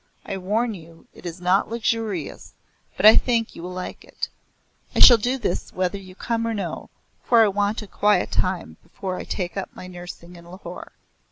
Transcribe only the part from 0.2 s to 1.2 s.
I warn you